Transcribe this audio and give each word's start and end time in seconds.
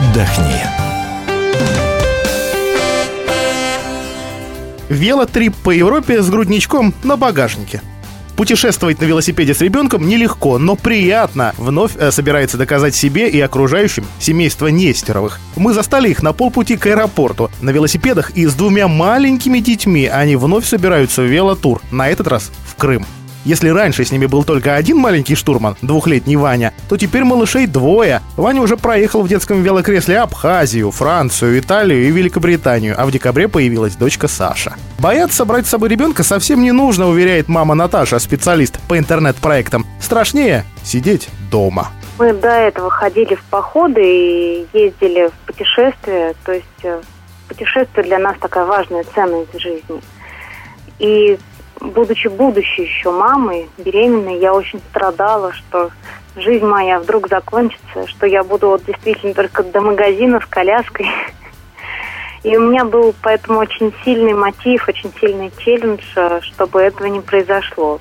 отдохни. 0.00 0.62
Велотрип 4.88 5.54
по 5.56 5.70
Европе 5.70 6.22
с 6.22 6.28
грудничком 6.28 6.94
на 7.04 7.16
багажнике. 7.16 7.80
Путешествовать 8.36 9.00
на 9.00 9.04
велосипеде 9.04 9.54
с 9.54 9.60
ребенком 9.60 10.08
нелегко, 10.08 10.58
но 10.58 10.74
приятно. 10.74 11.54
Вновь 11.58 11.92
э, 11.96 12.10
собирается 12.10 12.56
доказать 12.56 12.94
себе 12.94 13.28
и 13.28 13.38
окружающим 13.38 14.06
семейство 14.18 14.68
Нестеровых. 14.68 15.38
Мы 15.56 15.74
застали 15.74 16.08
их 16.08 16.22
на 16.22 16.32
полпути 16.32 16.78
к 16.78 16.86
аэропорту. 16.86 17.50
На 17.60 17.70
велосипедах 17.70 18.30
и 18.30 18.46
с 18.46 18.54
двумя 18.54 18.88
маленькими 18.88 19.58
детьми 19.58 20.06
они 20.06 20.36
вновь 20.36 20.66
собираются 20.66 21.20
в 21.20 21.26
велотур. 21.26 21.82
На 21.90 22.08
этот 22.08 22.28
раз 22.28 22.50
в 22.66 22.76
Крым. 22.76 23.04
Если 23.44 23.68
раньше 23.68 24.04
с 24.04 24.12
ними 24.12 24.26
был 24.26 24.44
только 24.44 24.74
один 24.74 24.98
маленький 24.98 25.34
штурман, 25.34 25.76
двухлетний 25.80 26.36
Ваня, 26.36 26.74
то 26.88 26.96
теперь 26.96 27.24
малышей 27.24 27.66
двое. 27.66 28.20
Ваня 28.36 28.60
уже 28.60 28.76
проехал 28.76 29.22
в 29.22 29.28
детском 29.28 29.62
велокресле 29.62 30.18
Абхазию, 30.18 30.90
Францию, 30.90 31.58
Италию 31.58 32.06
и 32.06 32.10
Великобританию, 32.10 32.94
а 32.98 33.06
в 33.06 33.10
декабре 33.10 33.48
появилась 33.48 33.96
дочка 33.96 34.28
Саша. 34.28 34.74
Бояться 34.98 35.44
брать 35.46 35.66
с 35.66 35.70
собой 35.70 35.88
ребенка 35.88 36.22
совсем 36.22 36.62
не 36.62 36.72
нужно, 36.72 37.08
уверяет 37.08 37.48
мама 37.48 37.74
Наташа, 37.74 38.18
специалист 38.18 38.78
по 38.88 38.98
интернет-проектам. 38.98 39.86
Страшнее 40.00 40.64
сидеть 40.84 41.28
дома. 41.50 41.88
Мы 42.18 42.34
до 42.34 42.48
этого 42.48 42.90
ходили 42.90 43.34
в 43.34 43.42
походы 43.44 44.02
и 44.02 44.66
ездили 44.74 45.28
в 45.28 45.46
путешествия, 45.46 46.34
то 46.44 46.52
есть 46.52 46.66
э, 46.82 47.00
путешествие 47.48 48.04
для 48.04 48.18
нас 48.18 48.36
такая 48.38 48.66
важная 48.66 49.04
ценность 49.14 49.58
жизни. 49.58 50.02
И 50.98 51.38
будучи 51.80 52.28
будущей 52.28 52.82
еще 52.82 53.10
мамой, 53.10 53.68
беременной, 53.78 54.38
я 54.38 54.52
очень 54.52 54.80
страдала, 54.90 55.52
что 55.52 55.90
жизнь 56.36 56.64
моя 56.64 57.00
вдруг 57.00 57.28
закончится, 57.28 58.06
что 58.06 58.26
я 58.26 58.44
буду 58.44 58.68
вот 58.68 58.84
действительно 58.84 59.34
только 59.34 59.62
до 59.62 59.80
магазина 59.80 60.40
с 60.40 60.46
коляской. 60.46 61.08
И 62.42 62.56
у 62.56 62.70
меня 62.70 62.84
был 62.84 63.14
поэтому 63.22 63.58
очень 63.58 63.92
сильный 64.04 64.32
мотив, 64.32 64.88
очень 64.88 65.12
сильный 65.20 65.52
челлендж, 65.58 66.02
э, 66.16 66.40
чтобы 66.42 66.80
этого 66.80 67.06
не 67.06 67.20
произошло. 67.20 68.00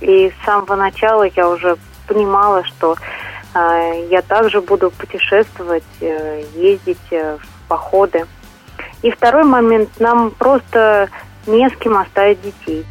И 0.00 0.30
с 0.30 0.44
самого 0.44 0.76
начала 0.76 1.24
я 1.34 1.48
уже 1.48 1.76
понимала, 2.06 2.64
что 2.64 2.96
э, 3.54 4.06
я 4.10 4.20
также 4.22 4.60
буду 4.60 4.90
путешествовать, 4.90 5.84
э, 6.00 6.42
ездить 6.54 6.98
э, 7.10 7.38
в 7.38 7.68
походы. 7.68 8.26
И 9.02 9.10
второй 9.10 9.44
момент, 9.44 9.88
нам 9.98 10.30
просто 10.30 11.08
не 11.46 11.68
с 11.68 11.76
кем 11.76 11.96
оставить 11.96 12.40
детей. 12.42 12.84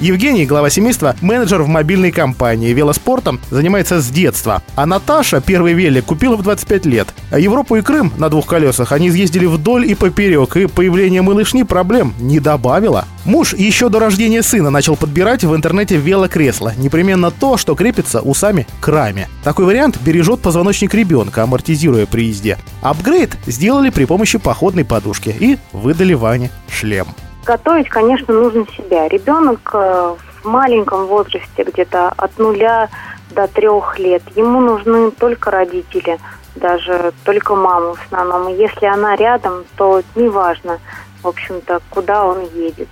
Евгений, 0.00 0.46
глава 0.46 0.70
семейства, 0.70 1.14
менеджер 1.20 1.60
в 1.60 1.68
мобильной 1.68 2.10
компании. 2.10 2.72
Велоспортом 2.72 3.38
занимается 3.50 4.00
с 4.00 4.08
детства. 4.08 4.62
А 4.74 4.86
Наташа 4.86 5.42
первый 5.42 5.74
велик 5.74 6.06
купила 6.06 6.36
в 6.36 6.42
25 6.42 6.86
лет. 6.86 7.08
Европу 7.36 7.76
и 7.76 7.82
Крым 7.82 8.10
на 8.16 8.30
двух 8.30 8.46
колесах 8.46 8.92
они 8.92 9.10
съездили 9.10 9.44
вдоль 9.44 9.84
и 9.84 9.94
поперек, 9.94 10.56
и 10.56 10.68
появление 10.68 11.20
малышни 11.20 11.64
проблем 11.64 12.14
не 12.18 12.40
добавило. 12.40 13.04
Муж 13.26 13.52
еще 13.52 13.90
до 13.90 13.98
рождения 13.98 14.42
сына 14.42 14.70
начал 14.70 14.96
подбирать 14.96 15.44
в 15.44 15.54
интернете 15.54 15.96
велокресло. 15.96 16.72
Непременно 16.78 17.30
то, 17.30 17.58
что 17.58 17.74
крепится 17.74 18.22
усами 18.22 18.66
к 18.80 18.88
раме. 18.88 19.28
Такой 19.44 19.66
вариант 19.66 19.98
бережет 20.00 20.40
позвоночник 20.40 20.94
ребенка, 20.94 21.42
амортизируя 21.42 22.06
при 22.06 22.28
езде. 22.28 22.56
Апгрейд 22.80 23.36
сделали 23.46 23.90
при 23.90 24.06
помощи 24.06 24.38
походной 24.38 24.86
подушки 24.86 25.36
и 25.38 25.58
выдали 25.74 26.14
Ване 26.14 26.50
шлем. 26.70 27.06
Готовить, 27.50 27.88
конечно, 27.88 28.32
нужно 28.32 28.64
себя. 28.68 29.08
Ребенок 29.08 29.70
э, 29.72 30.14
в 30.40 30.46
маленьком 30.46 31.06
возрасте, 31.06 31.64
где-то 31.64 32.10
от 32.16 32.38
нуля 32.38 32.88
до 33.30 33.48
трех 33.48 33.98
лет, 33.98 34.22
ему 34.36 34.60
нужны 34.60 35.10
только 35.10 35.50
родители, 35.50 36.20
даже 36.54 37.12
только 37.24 37.56
мама 37.56 37.96
в 37.96 38.02
основном. 38.06 38.50
И 38.50 38.56
если 38.56 38.86
она 38.86 39.16
рядом, 39.16 39.64
то 39.76 40.00
неважно, 40.14 40.78
в 41.24 41.26
общем-то, 41.26 41.80
куда 41.90 42.24
он 42.24 42.44
едет. 42.54 42.88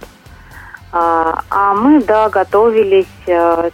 А, 0.90 1.44
а 1.50 1.74
мы, 1.74 2.02
да, 2.02 2.28
готовились, 2.28 3.06
э, 3.28 3.70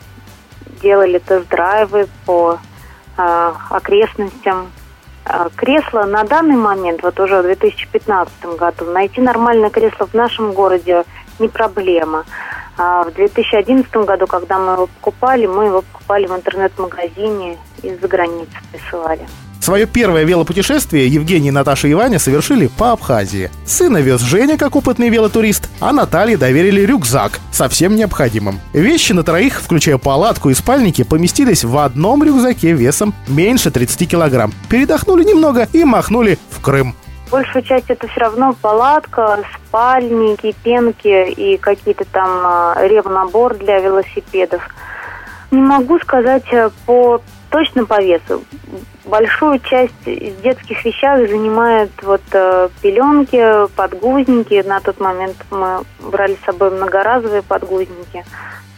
делали 0.82 1.18
тест-драйвы 1.18 2.08
по 2.26 2.58
э, 3.16 3.52
окрестностям 3.70 4.70
кресло 5.56 6.04
на 6.04 6.24
данный 6.24 6.56
момент, 6.56 7.02
вот 7.02 7.18
уже 7.20 7.40
в 7.40 7.42
2015 7.42 8.44
году, 8.58 8.84
найти 8.86 9.20
нормальное 9.20 9.70
кресло 9.70 10.06
в 10.06 10.14
нашем 10.14 10.52
городе 10.52 11.04
не 11.38 11.48
проблема. 11.48 12.24
А 12.76 13.04
в 13.04 13.12
2011 13.12 13.94
году, 13.98 14.26
когда 14.26 14.58
мы 14.58 14.72
его 14.72 14.86
покупали, 14.86 15.46
мы 15.46 15.66
его 15.66 15.82
покупали 15.82 16.26
в 16.26 16.34
интернет-магазине 16.34 17.56
из-за 17.82 18.08
границы 18.08 18.52
присылали. 18.72 19.26
Свое 19.64 19.86
первое 19.86 20.24
велопутешествие 20.24 21.08
Евгений, 21.08 21.50
Наташа 21.50 21.88
и 21.88 21.94
Ваня 21.94 22.18
совершили 22.18 22.66
по 22.66 22.92
Абхазии. 22.92 23.50
Сына 23.64 23.96
вез 23.96 24.20
Женя, 24.20 24.58
как 24.58 24.76
опытный 24.76 25.08
велотурист, 25.08 25.70
а 25.80 25.90
Наталье 25.90 26.36
доверили 26.36 26.82
рюкзак 26.82 27.40
со 27.50 27.70
всем 27.70 27.96
необходимым. 27.96 28.60
Вещи 28.74 29.12
на 29.12 29.22
троих, 29.22 29.62
включая 29.62 29.96
палатку 29.96 30.50
и 30.50 30.54
спальники, 30.54 31.02
поместились 31.02 31.64
в 31.64 31.78
одном 31.78 32.22
рюкзаке 32.22 32.72
весом 32.72 33.14
меньше 33.26 33.70
30 33.70 34.06
килограмм. 34.06 34.52
Передохнули 34.68 35.24
немного 35.24 35.66
и 35.72 35.82
махнули 35.84 36.38
в 36.50 36.60
Крым. 36.60 36.94
Большую 37.30 37.62
часть 37.62 37.88
это 37.88 38.06
все 38.06 38.20
равно 38.20 38.54
палатка, 38.60 39.38
спальники, 39.56 40.54
пенки 40.62 41.30
и 41.30 41.56
какие-то 41.56 42.04
там 42.04 42.28
а, 42.44 42.86
ревнабор 42.86 43.56
для 43.56 43.80
велосипедов. 43.80 44.60
Не 45.50 45.62
могу 45.62 45.98
сказать 46.00 46.44
э, 46.52 46.68
по 46.84 47.22
точно 47.54 47.86
по 47.86 48.02
весу. 48.02 48.42
Большую 49.04 49.60
часть 49.60 50.06
из 50.06 50.34
детских 50.38 50.84
вещах 50.84 51.28
занимают 51.28 51.92
вот 52.02 52.22
э, 52.32 52.68
пеленки, 52.82 53.68
подгузники. 53.76 54.60
На 54.66 54.80
тот 54.80 54.98
момент 54.98 55.36
мы 55.52 55.84
брали 56.00 56.36
с 56.42 56.44
собой 56.44 56.72
многоразовые 56.72 57.42
подгузники. 57.42 58.24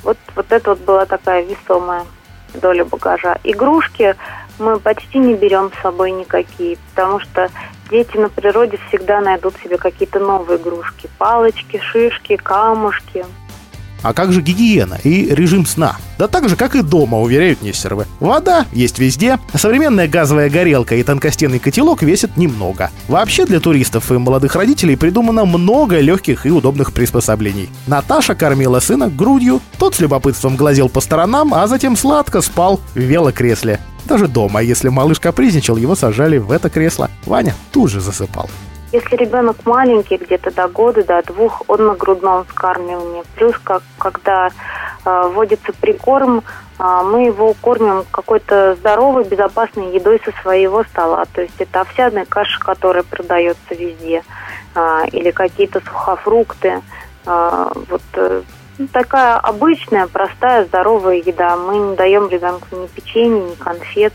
Вот, 0.02 0.18
вот 0.34 0.52
это 0.52 0.70
вот 0.70 0.80
была 0.80 1.06
такая 1.06 1.42
весомая 1.46 2.04
доля 2.52 2.84
багажа. 2.84 3.38
Игрушки 3.44 4.14
мы 4.58 4.78
почти 4.78 5.20
не 5.20 5.32
берем 5.32 5.72
с 5.72 5.80
собой 5.80 6.10
никакие, 6.10 6.76
потому 6.90 7.18
что 7.20 7.48
дети 7.90 8.18
на 8.18 8.28
природе 8.28 8.78
всегда 8.88 9.22
найдут 9.22 9.54
себе 9.64 9.78
какие-то 9.78 10.18
новые 10.18 10.58
игрушки. 10.58 11.08
Палочки, 11.16 11.80
шишки, 11.80 12.36
камушки. 12.36 13.24
А 14.06 14.12
как 14.12 14.32
же 14.32 14.40
гигиена 14.40 15.00
и 15.02 15.34
режим 15.34 15.66
сна? 15.66 15.96
Да 16.16 16.28
так 16.28 16.48
же, 16.48 16.54
как 16.54 16.76
и 16.76 16.82
дома, 16.82 17.18
уверяют 17.18 17.62
Нестеровы. 17.62 18.06
Вода 18.20 18.64
есть 18.72 19.00
везде, 19.00 19.40
а 19.52 19.58
современная 19.58 20.06
газовая 20.06 20.48
горелка 20.48 20.94
и 20.94 21.02
тонкостенный 21.02 21.58
котелок 21.58 22.02
весят 22.02 22.36
немного. 22.36 22.92
Вообще 23.08 23.46
для 23.46 23.58
туристов 23.58 24.12
и 24.12 24.14
молодых 24.14 24.54
родителей 24.54 24.94
придумано 24.94 25.44
много 25.44 25.98
легких 25.98 26.46
и 26.46 26.52
удобных 26.52 26.92
приспособлений. 26.92 27.68
Наташа 27.88 28.36
кормила 28.36 28.78
сына 28.78 29.10
грудью, 29.10 29.60
тот 29.76 29.96
с 29.96 30.00
любопытством 30.00 30.54
глазел 30.54 30.88
по 30.88 31.00
сторонам, 31.00 31.52
а 31.52 31.66
затем 31.66 31.96
сладко 31.96 32.42
спал 32.42 32.80
в 32.94 33.00
велокресле. 33.00 33.80
Даже 34.04 34.28
дома, 34.28 34.62
если 34.62 34.88
малыш 34.88 35.18
капризничал, 35.18 35.76
его 35.76 35.96
сажали 35.96 36.38
в 36.38 36.52
это 36.52 36.70
кресло. 36.70 37.10
Ваня 37.24 37.56
тут 37.72 37.90
же 37.90 38.00
засыпал. 38.00 38.48
Если 38.96 39.16
ребенок 39.16 39.66
маленький, 39.66 40.16
где-то 40.16 40.50
до 40.54 40.68
года, 40.68 41.04
до 41.04 41.22
двух, 41.22 41.62
он 41.68 41.86
на 41.86 41.94
грудном 41.94 42.46
вскармливании. 42.46 43.24
Плюс, 43.34 43.54
как, 43.62 43.82
когда 43.98 44.48
э, 45.04 45.30
вводится 45.34 45.74
прикорм, 45.74 46.38
э, 46.78 47.02
мы 47.04 47.26
его 47.26 47.52
кормим 47.60 48.06
какой-то 48.10 48.74
здоровой, 48.76 49.24
безопасной 49.24 49.94
едой 49.94 50.18
со 50.24 50.32
своего 50.40 50.82
стола. 50.84 51.26
То 51.34 51.42
есть 51.42 51.56
это 51.58 51.82
овсяная 51.82 52.24
каша, 52.24 52.58
которая 52.58 53.02
продается 53.02 53.74
везде, 53.74 54.22
э, 54.74 55.02
или 55.12 55.30
какие-то 55.30 55.80
сухофрукты. 55.80 56.80
Э, 57.26 57.68
вот 57.90 58.02
э, 58.14 58.42
такая 58.92 59.36
обычная, 59.36 60.06
простая, 60.06 60.64
здоровая 60.66 61.16
еда. 61.16 61.56
Мы 61.56 61.78
не 61.78 61.96
даем 61.96 62.28
ребенку 62.28 62.66
ни 62.72 62.86
печенья, 62.86 63.42
ни 63.42 63.54
конфет, 63.54 64.12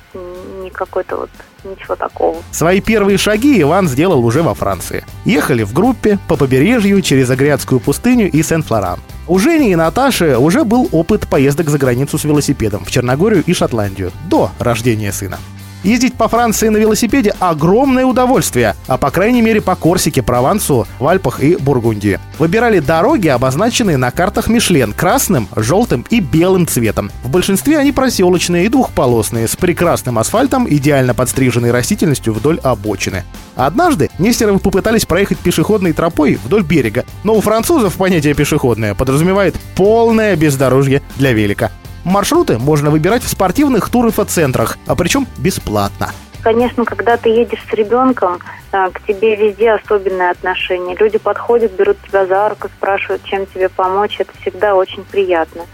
ни 0.64 0.70
какой-то 0.70 1.18
вот 1.18 1.30
ничего 1.64 1.96
такого. 1.96 2.38
Свои 2.52 2.82
первые 2.82 3.18
шаги 3.18 3.62
Иван 3.62 3.88
сделал 3.88 4.26
уже 4.26 4.42
во 4.42 4.54
Франции. 4.54 5.06
Ехали 5.26 5.64
в 5.64 5.74
группе 5.74 6.18
по 6.28 6.36
побережью 6.36 7.02
через 7.02 7.30
Агрядскую 7.30 7.80
пустыню 7.80 8.30
и 8.30 8.42
Сен-Флоран. 8.42 9.00
У 9.28 9.38
Жени 9.40 9.72
и 9.72 9.76
Наташи 9.76 10.38
уже 10.38 10.64
был 10.64 10.90
опыт 10.92 11.28
поездок 11.28 11.70
за 11.70 11.78
границу 11.78 12.18
с 12.18 12.24
велосипедом 12.24 12.84
в 12.84 12.92
Черногорию 12.92 13.44
и 13.46 13.54
Шотландию 13.54 14.12
до 14.30 14.52
рождения 14.60 15.12
сына. 15.12 15.38
Ездить 15.84 16.14
по 16.14 16.28
Франции 16.28 16.70
на 16.70 16.78
велосипеде– 16.78 17.34
огромное 17.40 18.06
удовольствие, 18.06 18.76
а 18.86 18.98
по 18.98 19.10
крайней 19.10 19.42
мере 19.42 19.62
по 19.62 19.76
Корсике, 19.76 20.22
Провансу, 20.22 20.88
в 21.00 21.08
Альпах 21.08 21.42
и 21.42 21.56
Бургундии. 21.56 22.20
Выбирали 22.38 22.80
дороги, 22.80 23.30
обозначенные 23.30 23.98
на 23.98 24.12
картах 24.12 24.48
Мишлен 24.48 24.94
красным, 24.94 25.48
желтым 25.56 26.06
и 26.12 26.20
белым 26.20 26.68
цветом. 26.68 27.12
В 27.24 27.30
большинстве 27.30 27.80
они 27.80 27.92
проселочные 27.92 28.66
и 28.66 28.70
двухполосные, 28.70 29.48
с 29.48 29.56
прекрасным 29.56 30.20
асфальтом, 30.20 30.68
идеально 30.70 31.16
подстриженной 31.16 31.72
растительностью 31.72 32.34
вдоль 32.34 32.60
обочины. 32.60 33.24
Однажды 33.56 34.12
Нестеровы 34.20 34.60
попытались 34.60 35.06
проехать 35.06 35.40
пешеходной 35.40 35.94
тропой 35.94 36.40
вдоль 36.44 36.64
берега, 36.64 37.06
но 37.24 37.34
у 37.34 37.42
французов 37.42 37.96
понятие 37.96 38.36
«пешеходное» 38.36 38.94
подразумевает 38.94 39.56
полное 39.76 40.36
бездорожье 40.36 41.02
для 41.18 41.34
велика. 41.34 41.72
Маршруты 42.04 42.58
можно 42.58 42.90
выбирать 42.90 43.24
в 43.24 43.30
спортивных 43.30 43.90
тур-центрах, 43.90 44.78
а 44.88 44.96
причем 44.96 45.28
бесплатно. 45.38 46.12
конечно, 46.42 46.86
когда 46.86 47.18
ты 47.18 47.30
едешь 47.30 47.64
с 47.70 47.74
ребенком, 47.74 48.40
э, 48.72 48.90
к 48.92 49.06
тебе 49.06 49.36
везде 49.36 49.74
особенное 49.74 50.32
отношение. 50.32 50.98
Люди 50.98 51.20
подходят, 51.20 51.74
берут 51.74 51.98
тебя 52.08 52.26
за 52.26 52.50
руку, 52.50 52.68
спрашивают, 52.76 53.24
чем 53.26 53.46
тебе 53.46 53.70
помочь. 53.70 54.20
Это 54.20 54.32
всегда 54.42 54.74
очень 54.76 55.04
приятно. 55.04 55.68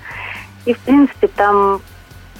И, 0.65 0.73
в 0.73 0.79
принципе, 0.79 1.27
там 1.27 1.81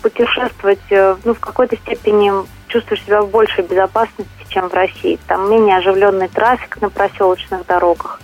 путешествовать, 0.02 0.82
э, 0.90 1.16
ну, 1.24 1.34
в 1.34 1.40
какой-то 1.40 1.78
степени 1.78 2.34
чувствуешь 2.68 3.04
себя 3.06 3.22
в 3.22 3.30
большей 3.30 3.64
безопасности, 3.64 4.30
чем 4.50 4.70
в 4.70 4.74
России. 4.74 5.18
Там 5.28 5.50
менее 5.50 5.78
оживленный 5.78 6.28
трафик 6.28 6.82
на 6.82 6.90
проселочных 6.90 7.66
дорогах. 7.66 8.20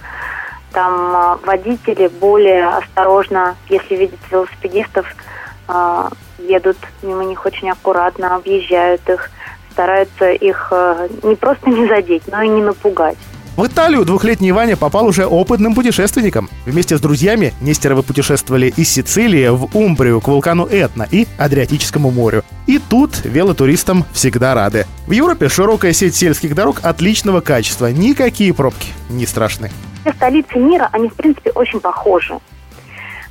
Там 0.73 1.15
э, 1.15 1.45
водители 1.45 2.07
более 2.07 2.67
осторожно, 2.67 3.55
если 3.69 3.95
видят 3.95 4.19
велосипедистов, 4.29 5.07
э, 5.67 6.09
едут 6.39 6.77
мимо 7.01 7.23
них 7.23 7.45
очень 7.45 7.69
аккуратно, 7.69 8.35
объезжают 8.35 9.07
их, 9.09 9.29
стараются 9.71 10.31
их 10.31 10.71
не 11.23 11.35
просто 11.35 11.69
не 11.69 11.87
задеть, 11.87 12.23
но 12.27 12.41
и 12.41 12.47
не 12.47 12.61
напугать. 12.61 13.17
В 13.55 13.67
Италию 13.67 14.03
двухлетний 14.03 14.49
Ваня 14.49 14.75
попал 14.75 15.05
уже 15.05 15.27
опытным 15.27 15.75
путешественником. 15.75 16.49
Вместе 16.65 16.97
с 16.97 17.01
друзьями 17.01 17.53
Нестеровы 17.61 18.01
путешествовали 18.01 18.73
из 18.75 18.89
Сицилии 18.89 19.47
в 19.49 19.77
Умбрию 19.77 20.21
к 20.21 20.27
вулкану 20.27 20.65
Этна 20.65 21.07
и 21.11 21.27
Адриатическому 21.37 22.09
морю. 22.09 22.43
И 22.65 22.79
тут 22.79 23.23
велотуристам 23.23 24.05
всегда 24.11 24.55
рады. 24.55 24.87
В 25.05 25.11
Европе 25.11 25.49
широкая 25.49 25.93
сеть 25.93 26.15
сельских 26.15 26.55
дорог 26.55 26.79
отличного 26.81 27.41
качества. 27.41 27.91
Никакие 27.91 28.55
пробки 28.55 28.87
не 29.11 29.27
страшны. 29.27 29.69
Все 30.01 30.13
столицы 30.13 30.57
мира, 30.57 30.89
они, 30.91 31.09
в 31.09 31.13
принципе, 31.13 31.51
очень 31.51 31.79
похожи. 31.79 32.39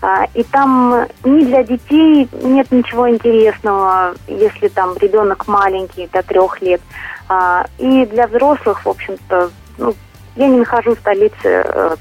А, 0.03 0.27
и 0.35 0.43
там 0.43 1.07
ни 1.23 1.45
для 1.45 1.63
детей 1.63 2.29
нет 2.43 2.73
ничего 2.73 3.09
интересного, 3.09 4.15
если 4.27 4.67
там 4.67 4.97
ребенок 4.99 5.47
маленький, 5.47 6.09
до 6.13 6.25
трех 6.25 6.61
лет. 6.61 6.81
А, 7.29 7.65
и 7.79 8.05
для 8.07 8.27
взрослых, 8.27 8.85
в 8.85 8.89
общем-то, 8.89 9.51
ну, 9.79 9.95
я 10.35 10.49
не 10.49 10.59
нахожу 10.59 10.97
столицы 10.97 11.35
э, 11.45 11.97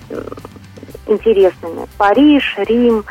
интересными. 1.06 1.88
Париж, 1.98 2.56
Рим, 2.58 3.06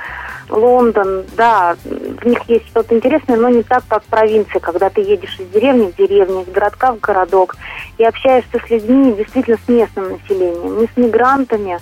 Лондон, 0.49 1.25
да, 1.37 1.77
в 1.85 2.27
них 2.27 2.43
есть 2.49 2.67
что-то 2.69 2.97
интересное, 2.97 3.37
но 3.37 3.49
не 3.49 3.63
так, 3.63 3.85
как 3.89 4.03
в 4.03 4.07
провинции, 4.07 4.59
когда 4.59 4.91
ты 4.91 5.03
едешь 5.03 5.39
из 5.39 5.47
деревни 5.51 5.93
в 5.93 5.97
деревню, 5.97 6.43
из 6.43 6.49
городка 6.49 6.93
в 6.93 6.99
городок 7.01 7.55
и 7.99 8.05
общаешься 8.05 8.59
с 8.59 8.71
людьми, 8.71 9.13
действительно 9.13 9.59
с 9.65 9.69
местным 9.69 10.11
населением, 10.11 10.81
не 10.81 10.87
с 10.87 10.97
мигрантами, 10.97 11.79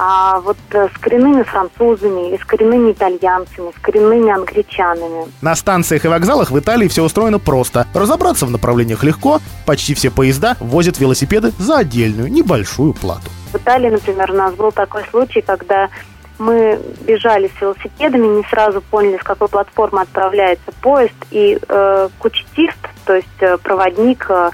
а 0.00 0.38
вот 0.40 0.56
э, 0.70 0.88
с 0.94 0.98
коренными 0.98 1.42
французами, 1.42 2.28
или 2.28 2.36
с 2.36 2.44
коренными 2.44 2.92
итальянцами, 2.92 3.72
с 3.76 3.80
коренными 3.80 4.30
англичанами. 4.30 5.26
На 5.42 5.56
станциях 5.56 6.04
и 6.04 6.08
вокзалах 6.08 6.52
в 6.52 6.58
Италии 6.58 6.86
все 6.86 7.02
устроено 7.02 7.40
просто. 7.40 7.86
Разобраться 7.94 8.46
в 8.46 8.50
направлениях 8.50 9.02
легко, 9.02 9.40
почти 9.66 9.94
все 9.94 10.10
поезда 10.10 10.56
возят 10.60 10.98
велосипеды 10.98 11.52
за 11.58 11.78
отдельную 11.78 12.30
небольшую 12.30 12.94
плату. 12.94 13.28
В 13.52 13.56
Италии, 13.56 13.90
например, 13.90 14.30
у 14.30 14.34
нас 14.34 14.54
был 14.54 14.70
такой 14.70 15.02
случай, 15.10 15.40
когда 15.40 15.88
мы 16.38 16.80
бежали 17.00 17.50
с 17.58 17.60
велосипедами, 17.60 18.38
не 18.38 18.44
сразу 18.44 18.80
поняли, 18.80 19.18
с 19.18 19.24
какой 19.24 19.48
платформы 19.48 20.02
отправляется 20.02 20.70
поезд, 20.80 21.16
и 21.32 21.58
э, 21.68 22.08
кучетист, 22.20 22.78
то 23.04 23.16
есть 23.16 23.26
э, 23.40 23.58
проводник, 23.58 24.26
э, 24.30 24.50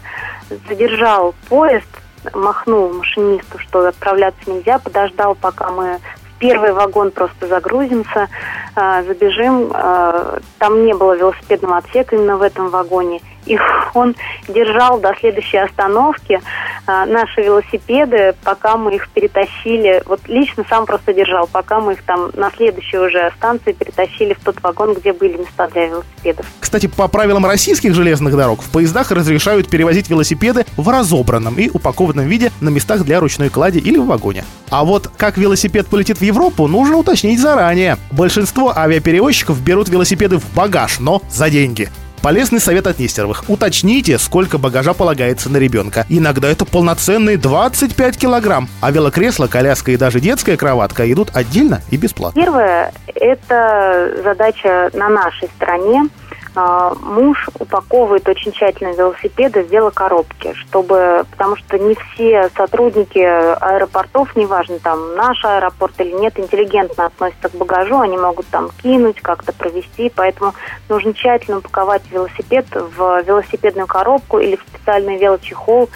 задержал 0.69 1.35
поезд, 1.50 1.88
махнул 2.32 2.93
машинисту, 2.93 3.59
что 3.59 3.87
отправляться 3.87 4.50
нельзя, 4.50 4.79
подождал, 4.79 5.35
пока 5.35 5.71
мы 5.71 5.99
в 5.99 6.38
первый 6.38 6.73
вагон 6.73 7.11
просто 7.11 7.47
загрузимся, 7.47 8.29
э, 8.76 9.05
забежим. 9.06 9.71
Э, 9.73 10.38
там 10.59 10.85
не 10.87 10.94
было 10.94 11.17
велосипедного 11.17 11.79
отсека 11.79 12.17
именно 12.17 12.37
в 12.37 12.43
этом 12.43 12.71
вагоне– 12.71 13.21
и 13.47 13.59
он 13.94 14.15
держал 14.49 14.99
до 14.99 15.15
следующей 15.19 15.59
остановки 15.59 16.35
а, 16.35 16.41
наши 16.86 17.42
велосипеды, 17.42 18.34
пока 18.42 18.76
мы 18.76 18.96
их 18.96 19.08
перетащили. 19.10 20.02
Вот 20.06 20.20
лично 20.26 20.64
сам 20.69 20.86
просто 20.86 21.12
держал, 21.12 21.46
пока 21.46 21.81
мы 21.81 21.94
их 21.94 22.02
там 22.02 22.31
на 22.34 22.50
следующей 22.50 22.98
уже 22.98 23.32
станции 23.36 23.72
перетащили 23.72 24.34
в 24.34 24.40
тот 24.40 24.62
вагон, 24.62 24.94
где 24.94 25.12
были 25.12 25.36
места 25.36 25.69
для 25.69 25.86
велосипедов. 25.86 26.46
Кстати, 26.60 26.86
по 26.86 27.08
правилам 27.08 27.46
российских 27.46 27.94
железных 27.94 28.36
дорог 28.36 28.62
в 28.62 28.70
поездах 28.70 29.10
разрешают 29.10 29.69
перевозить 29.69 30.08
велосипеды 30.10 30.66
в 30.76 30.88
разобранном 30.88 31.56
и 31.56 31.70
упакованном 31.70 32.26
виде 32.26 32.50
на 32.60 32.69
местах 32.69 33.04
для 33.04 33.20
ручной 33.20 33.48
клади 33.48 33.78
или 33.78 33.98
в 33.98 34.06
вагоне. 34.06 34.44
А 34.70 34.84
вот 34.84 35.10
как 35.16 35.36
велосипед 35.36 35.86
полетит 35.86 36.19
в 36.19 36.22
Европу, 36.22 36.66
нужно 36.66 36.96
уточнить 36.96 37.40
заранее. 37.40 37.96
Большинство 38.10 38.76
авиаперевозчиков 38.76 39.60
берут 39.60 39.88
велосипеды 39.88 40.38
в 40.38 40.54
багаж, 40.54 40.98
но 40.98 41.22
за 41.31 41.50
деньги. 41.50 41.88
Полезный 42.25 42.59
совет 42.59 42.87
от 42.87 42.99
Нестеровых. 43.00 43.44
Уточните, 43.49 44.17
сколько 44.17 44.56
багажа 44.56 44.94
полагается 44.94 45.50
на 45.50 45.59
ребенка. 45.59 46.06
Иногда 46.09 46.49
это 46.49 46.65
полноценные 46.65 47.37
25 47.37 48.17
килограмм. 48.17 48.67
А 48.81 48.91
велокресло, 48.91 49.47
коляска 49.47 49.93
и 49.93 49.99
даже 49.99 50.21
детская 50.21 50.56
кроватка 50.56 51.12
идут 51.12 51.29
отдельно 51.35 51.82
и 51.91 51.99
бесплатно. 51.99 52.41
Первое– 52.41 52.94
это 53.15 54.23
задача 54.25 54.88
на 54.94 55.11
нашей 55.11 55.50
а, 55.61 56.06
муж 56.55 57.49
упаковывает 57.59 58.29
очень 58.29 58.53
тщательно 58.53 58.93
велосипеды 58.93 59.65
в 59.65 59.71
велокоробки, 59.71 60.55
чтобы, 60.55 61.25
потому 61.31 61.56
что 61.56 61.79
не 61.79 61.95
все 61.95 62.49
сотрудники 62.56 63.19
аэропортов, 63.19 64.37
неважно, 64.37 64.79
там 64.79 65.17
наш 65.17 65.45
аэропорт 65.45 66.01
или 66.01 66.12
нет, 66.12 66.39
интеллигентно 66.39 67.06
относятся 67.06 67.49
к 67.49 67.55
багажу, 67.55 67.99
они 68.01 68.17
могут 68.17 68.47
там 68.47 68.71
кинуть, 68.83 69.21
как-то 69.21 69.53
провести, 69.53 70.12
поэтому 70.15 70.55
нужно 70.89 71.12
тщательно 71.15 71.59
упаковать 71.59 72.03
велосипед 72.11 72.67
в 72.73 73.23
велосипедную 73.23 73.87
коробку 73.87 74.39
или 74.39 74.56
в 74.56 74.62
специальный 74.62 75.19
велочехол, 75.19 75.91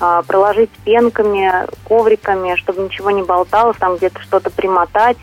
а, 0.00 0.22
проложить 0.22 0.70
пенками, 0.84 1.52
ковриками, 1.86 2.56
чтобы 2.56 2.82
ничего 2.82 3.10
не 3.10 3.22
болталось, 3.22 3.76
там 3.76 3.96
где-то 3.96 4.20
что-то 4.22 4.50
примотать, 4.50 5.18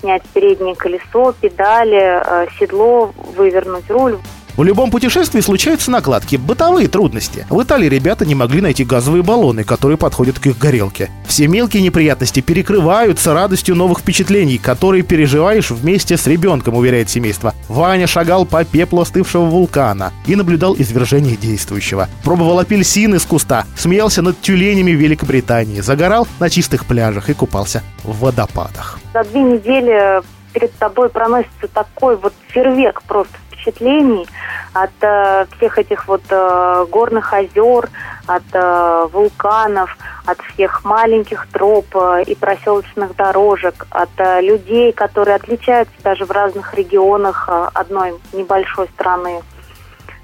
снять 0.00 0.22
переднее 0.34 0.74
колесо, 0.74 1.32
педали, 1.32 2.20
э, 2.24 2.46
седло, 2.58 3.12
вывернуть 3.36 3.90
руль. 3.90 4.18
В 4.56 4.64
любом 4.64 4.90
путешествии 4.90 5.40
случаются 5.40 5.90
накладки, 5.90 6.36
бытовые 6.36 6.88
трудности. 6.88 7.46
В 7.50 7.62
Италии 7.62 7.90
ребята 7.90 8.24
не 8.24 8.34
могли 8.34 8.62
найти 8.62 8.84
газовые 8.84 9.22
баллоны, 9.22 9.64
которые 9.64 9.98
подходят 9.98 10.38
к 10.38 10.46
их 10.46 10.56
горелке. 10.56 11.10
Все 11.26 11.46
мелкие 11.46 11.82
неприятности 11.82 12.40
перекрываются 12.40 13.34
радостью 13.34 13.76
новых 13.76 13.98
впечатлений, 13.98 14.56
которые 14.56 15.02
переживаешь 15.02 15.70
вместе 15.70 16.16
с 16.16 16.26
ребенком, 16.26 16.74
уверяет 16.74 17.10
семейство. 17.10 17.54
Ваня 17.68 18.06
шагал 18.06 18.46
по 18.46 18.64
пеплу 18.64 19.02
остывшего 19.02 19.44
вулкана 19.44 20.14
и 20.26 20.34
наблюдал 20.34 20.74
извержение 20.78 21.36
действующего. 21.36 22.08
Пробовал 22.24 22.58
апельсин 22.58 23.14
из 23.14 23.26
куста, 23.26 23.66
смеялся 23.76 24.22
над 24.22 24.40
тюленями 24.40 24.92
Великобритании, 24.92 25.82
загорал 25.82 26.26
на 26.40 26.48
чистых 26.48 26.86
пляжах 26.86 27.28
и 27.28 27.34
купался 27.34 27.82
в 28.04 28.20
водопадах. 28.20 28.98
За 29.12 29.22
две 29.24 29.42
недели 29.42 30.22
перед 30.54 30.72
тобой 30.76 31.10
проносится 31.10 31.68
такой 31.68 32.16
вот 32.16 32.32
фейерверк 32.48 33.02
просто 33.02 33.36
впечатлений 33.66 34.26
от 34.72 34.90
э, 35.00 35.46
всех 35.56 35.78
этих 35.78 36.06
вот 36.06 36.22
э, 36.28 36.86
горных 36.90 37.32
озер, 37.32 37.88
от 38.26 38.42
э, 38.52 39.06
вулканов, 39.12 39.96
от 40.26 40.38
всех 40.40 40.84
маленьких 40.84 41.46
троп 41.48 41.86
э, 41.94 42.22
и 42.26 42.34
проселочных 42.34 43.16
дорожек, 43.16 43.86
от 43.90 44.10
э, 44.18 44.42
людей, 44.42 44.92
которые 44.92 45.36
отличаются 45.36 45.94
даже 46.02 46.24
в 46.24 46.30
разных 46.30 46.74
регионах 46.74 47.48
э, 47.48 47.68
одной 47.74 48.14
небольшой 48.32 48.88
страны. 48.94 49.42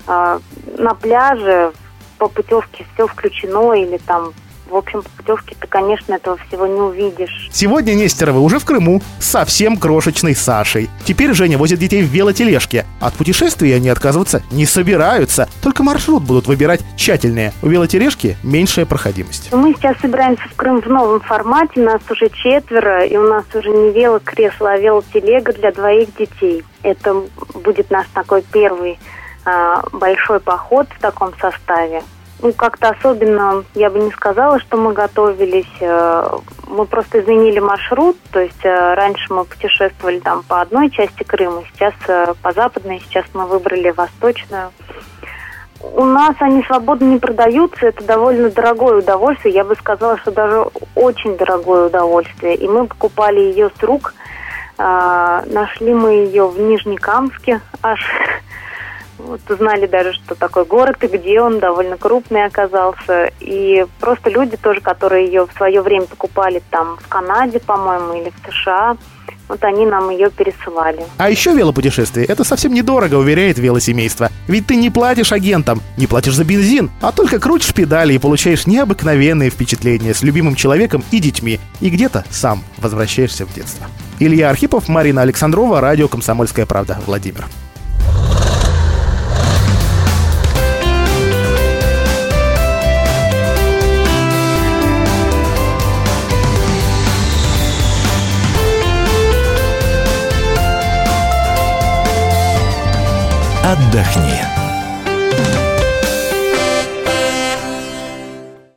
Э, 0.06 0.38
на 0.78 0.94
пляже 0.94 1.72
по 2.18 2.28
путевке 2.28 2.86
все 2.94 3.06
включено 3.06 3.72
или 3.72 3.96
там 3.98 4.32
в 4.72 4.76
общем, 4.76 5.02
по 5.02 5.08
путевке 5.18 5.54
ты, 5.60 5.66
конечно, 5.66 6.14
этого 6.14 6.38
всего 6.48 6.66
не 6.66 6.80
увидишь. 6.80 7.50
Сегодня 7.52 7.92
Нестеровы 7.92 8.40
уже 8.40 8.58
в 8.58 8.64
Крыму 8.64 9.02
с 9.20 9.26
совсем 9.26 9.76
крошечной 9.76 10.34
Сашей. 10.34 10.88
Теперь 11.04 11.34
Женя 11.34 11.58
возит 11.58 11.78
детей 11.78 12.02
в 12.02 12.06
велотележке. 12.06 12.86
От 13.00 13.12
путешествий 13.14 13.74
они 13.76 13.90
отказываться 13.90 14.42
не 14.50 14.64
собираются, 14.64 15.48
только 15.62 15.82
маршрут 15.82 16.22
будут 16.22 16.46
выбирать 16.46 16.80
тщательнее. 16.96 17.52
У 17.62 17.68
велотележки 17.68 18.36
меньшая 18.42 18.86
проходимость. 18.86 19.52
Мы 19.52 19.74
сейчас 19.74 19.98
собираемся 20.00 20.42
в 20.48 20.56
Крым 20.56 20.80
в 20.80 20.86
новом 20.86 21.20
формате, 21.20 21.80
нас 21.80 22.00
уже 22.10 22.30
четверо, 22.30 23.04
и 23.04 23.16
у 23.16 23.28
нас 23.28 23.44
уже 23.54 23.68
не 23.68 23.90
велокресло, 23.90 24.72
а 24.72 24.78
велотелега 24.78 25.52
для 25.52 25.70
двоих 25.72 26.14
детей. 26.16 26.64
Это 26.82 27.22
будет 27.54 27.90
наш 27.90 28.06
такой 28.14 28.42
первый 28.52 28.98
а, 29.44 29.82
большой 29.92 30.40
поход 30.40 30.88
в 30.96 31.00
таком 31.00 31.32
составе 31.38 32.02
ну, 32.42 32.52
как-то 32.52 32.88
особенно 32.88 33.64
я 33.74 33.88
бы 33.88 34.00
не 34.00 34.10
сказала, 34.10 34.58
что 34.58 34.76
мы 34.76 34.92
готовились. 34.92 35.72
Э, 35.80 36.38
мы 36.66 36.86
просто 36.86 37.20
изменили 37.20 37.60
маршрут, 37.60 38.16
то 38.32 38.40
есть 38.40 38.64
э, 38.64 38.94
раньше 38.94 39.32
мы 39.32 39.44
путешествовали 39.44 40.18
там 40.18 40.42
по 40.42 40.60
одной 40.60 40.90
части 40.90 41.22
Крыма, 41.22 41.62
сейчас 41.72 41.94
э, 42.08 42.34
по 42.42 42.52
западной, 42.52 43.00
сейчас 43.00 43.24
мы 43.32 43.46
выбрали 43.46 43.90
восточную. 43.90 44.72
У 45.80 46.04
нас 46.04 46.34
они 46.40 46.64
свободно 46.64 47.06
не 47.06 47.18
продаются, 47.18 47.86
это 47.86 48.04
довольно 48.04 48.50
дорогое 48.50 48.98
удовольствие, 48.98 49.54
я 49.54 49.64
бы 49.64 49.76
сказала, 49.76 50.18
что 50.18 50.32
даже 50.32 50.66
очень 50.94 51.36
дорогое 51.36 51.86
удовольствие. 51.86 52.56
И 52.56 52.68
мы 52.68 52.86
покупали 52.86 53.40
ее 53.40 53.70
с 53.76 53.82
рук, 53.82 54.14
нашли 54.78 55.92
мы 55.92 56.12
ее 56.12 56.46
в 56.46 56.60
Нижнекамске 56.60 57.60
аж 57.82 58.00
вот 59.26 59.40
узнали 59.50 59.86
даже, 59.86 60.12
что 60.12 60.34
такой 60.34 60.64
город 60.64 60.96
и 61.02 61.06
где 61.06 61.40
он 61.40 61.58
довольно 61.58 61.96
крупный 61.96 62.44
оказался. 62.44 63.30
И 63.40 63.86
просто 64.00 64.30
люди 64.30 64.56
тоже, 64.56 64.80
которые 64.80 65.26
ее 65.26 65.46
в 65.46 65.56
свое 65.56 65.80
время 65.82 66.06
покупали 66.06 66.62
там 66.70 66.96
в 66.96 67.08
Канаде, 67.08 67.60
по-моему, 67.60 68.20
или 68.20 68.30
в 68.30 68.50
США, 68.50 68.96
вот 69.48 69.62
они 69.64 69.86
нам 69.86 70.10
ее 70.10 70.30
пересылали. 70.30 71.04
А 71.18 71.30
еще 71.30 71.52
велопутешествие– 71.52 72.26
это 72.28 72.44
совсем 72.44 72.72
недорого, 72.72 73.16
уверяет 73.16 73.58
велосемейство. 73.58 74.30
Ведь 74.48 74.66
ты 74.66 74.76
не 74.76 74.90
платишь 74.90 75.32
агентам, 75.32 75.82
не 75.96 76.06
платишь 76.06 76.34
за 76.34 76.44
бензин, 76.44 76.90
а 77.00 77.12
только 77.12 77.38
крутишь 77.38 77.74
педали 77.74 78.14
и 78.14 78.18
получаешь 78.18 78.66
необыкновенные 78.66 79.50
впечатления 79.50 80.14
с 80.14 80.22
любимым 80.22 80.54
человеком 80.54 81.04
и 81.10 81.18
детьми. 81.18 81.60
И 81.80 81.90
где-то 81.90 82.24
сам 82.30 82.62
возвращаешься 82.78 83.44
в 83.44 83.54
детство. 83.54 83.86
Илья 84.18 84.50
Архипов, 84.50 84.88
Марина 84.88 85.22
Александрова, 85.22 85.80
радио 85.80 86.08
«Комсомольская 86.08 86.64
правда», 86.64 86.98
Владимир. 87.06 87.44
Отдохни. 103.72 104.51